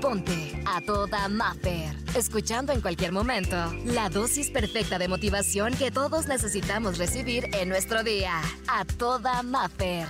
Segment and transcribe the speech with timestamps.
[0.00, 1.94] Ponte a toda Maffer.
[2.14, 8.02] Escuchando en cualquier momento la dosis perfecta de motivación que todos necesitamos recibir en nuestro
[8.02, 8.40] día.
[8.68, 10.06] A toda Maffer.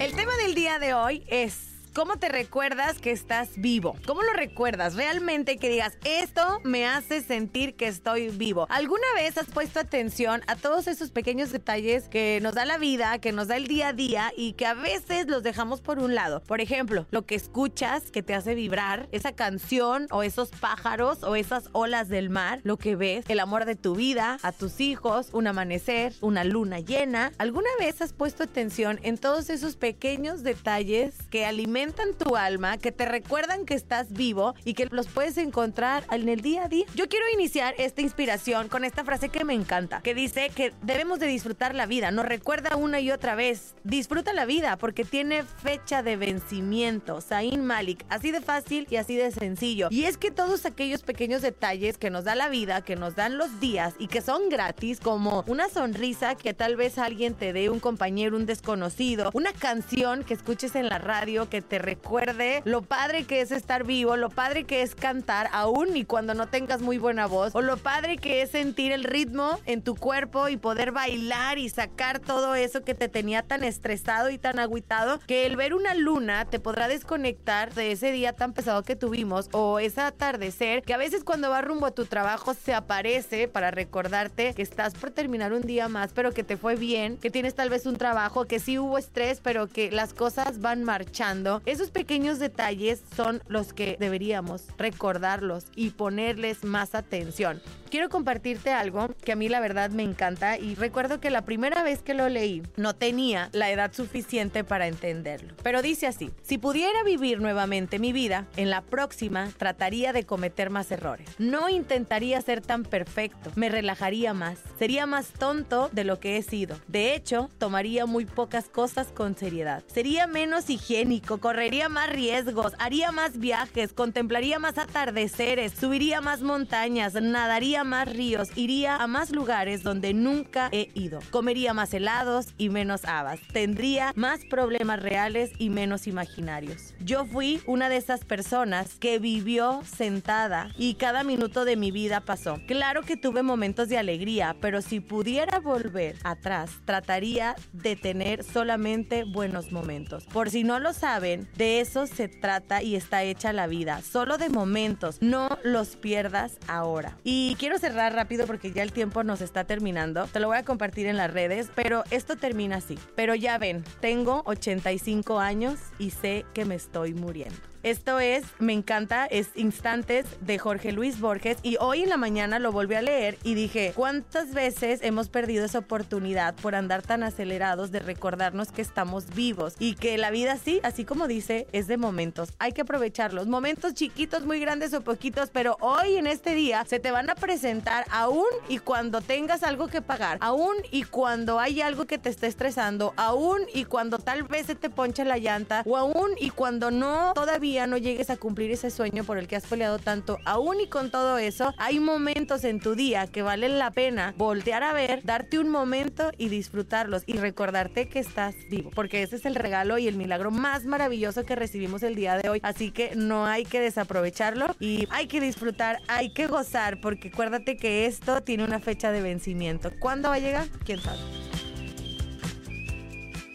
[0.00, 3.94] El tema del día de hoy es ¿Cómo te recuerdas que estás vivo?
[4.04, 8.66] ¿Cómo lo recuerdas realmente que digas, esto me hace sentir que estoy vivo?
[8.68, 13.20] ¿Alguna vez has puesto atención a todos esos pequeños detalles que nos da la vida,
[13.20, 16.16] que nos da el día a día y que a veces los dejamos por un
[16.16, 16.42] lado?
[16.42, 21.36] Por ejemplo, lo que escuchas que te hace vibrar, esa canción o esos pájaros o
[21.36, 25.28] esas olas del mar, lo que ves, el amor de tu vida, a tus hijos,
[25.30, 27.30] un amanecer, una luna llena.
[27.38, 32.92] ¿Alguna vez has puesto atención en todos esos pequeños detalles que alimentan tu alma, que
[32.92, 36.86] te recuerdan que estás vivo y que los puedes encontrar en el día a día.
[36.94, 41.18] Yo quiero iniciar esta inspiración con esta frase que me encanta, que dice que debemos
[41.18, 42.10] de disfrutar la vida.
[42.10, 47.20] Nos recuerda una y otra vez, disfruta la vida porque tiene fecha de vencimiento.
[47.20, 49.88] Zain Malik, así de fácil y así de sencillo.
[49.90, 53.36] Y es que todos aquellos pequeños detalles que nos da la vida, que nos dan
[53.36, 57.68] los días y que son gratis, como una sonrisa que tal vez alguien te dé,
[57.68, 62.82] un compañero, un desconocido, una canción que escuches en la radio que te recuerde lo
[62.82, 66.80] padre que es estar vivo, lo padre que es cantar aún y cuando no tengas
[66.80, 70.56] muy buena voz, o lo padre que es sentir el ritmo en tu cuerpo y
[70.56, 75.46] poder bailar y sacar todo eso que te tenía tan estresado y tan agüitado, que
[75.46, 79.78] el ver una luna te podrá desconectar de ese día tan pesado que tuvimos o
[79.78, 84.54] ese atardecer que a veces cuando vas rumbo a tu trabajo se aparece para recordarte
[84.54, 87.70] que estás por terminar un día más, pero que te fue bien, que tienes tal
[87.70, 92.38] vez un trabajo, que sí hubo estrés, pero que las cosas van marchando esos pequeños
[92.38, 97.60] detalles son los que deberíamos recordarlos y ponerles más atención.
[97.90, 101.82] Quiero compartirte algo que a mí la verdad me encanta y recuerdo que la primera
[101.84, 105.54] vez que lo leí no tenía la edad suficiente para entenderlo.
[105.62, 110.70] Pero dice así, si pudiera vivir nuevamente mi vida, en la próxima trataría de cometer
[110.70, 111.28] más errores.
[111.38, 116.42] No intentaría ser tan perfecto, me relajaría más, sería más tonto de lo que he
[116.42, 116.76] sido.
[116.88, 119.82] De hecho, tomaría muy pocas cosas con seriedad.
[119.86, 127.14] Sería menos higiénico, correría más riesgos, haría más viajes, contemplaría más atardeceres, subiría más montañas,
[127.14, 132.68] nadaría más ríos, iría a más lugares donde nunca he ido, comería más helados y
[132.68, 136.94] menos habas, tendría más problemas reales y menos imaginarios.
[137.00, 142.20] Yo fui una de esas personas que vivió sentada y cada minuto de mi vida
[142.20, 142.60] pasó.
[142.66, 149.24] Claro que tuve momentos de alegría, pero si pudiera volver atrás, trataría de tener solamente
[149.24, 150.24] buenos momentos.
[150.26, 154.38] Por si no lo saben, de eso se trata y está hecha la vida, solo
[154.38, 157.16] de momentos, no los pierdas ahora.
[157.24, 160.64] Y quiero cerrar rápido porque ya el tiempo nos está terminando, te lo voy a
[160.64, 162.98] compartir en las redes, pero esto termina así.
[163.16, 167.73] Pero ya ven, tengo 85 años y sé que me estoy muriendo.
[167.84, 172.58] Esto es, me encanta, es Instantes de Jorge Luis Borges y hoy en la mañana
[172.58, 177.22] lo volví a leer y dije, ¿cuántas veces hemos perdido esa oportunidad por andar tan
[177.22, 181.86] acelerados de recordarnos que estamos vivos y que la vida sí, así como dice, es
[181.86, 182.54] de momentos.
[182.58, 187.00] Hay que aprovecharlos, momentos chiquitos, muy grandes o poquitos, pero hoy en este día se
[187.00, 191.82] te van a presentar aún y cuando tengas algo que pagar, aún y cuando hay
[191.82, 195.82] algo que te esté estresando, aún y cuando tal vez se te ponche la llanta
[195.84, 199.56] o aún y cuando no todavía no llegues a cumplir ese sueño por el que
[199.56, 203.78] has peleado tanto, aún y con todo eso, hay momentos en tu día que valen
[203.78, 208.90] la pena voltear a ver, darte un momento y disfrutarlos y recordarte que estás vivo,
[208.94, 212.48] porque ese es el regalo y el milagro más maravilloso que recibimos el día de
[212.48, 212.60] hoy.
[212.62, 217.76] Así que no hay que desaprovecharlo y hay que disfrutar, hay que gozar, porque acuérdate
[217.76, 219.90] que esto tiene una fecha de vencimiento.
[219.98, 220.68] ¿Cuándo va a llegar?
[220.84, 221.43] ¿Quién sabe?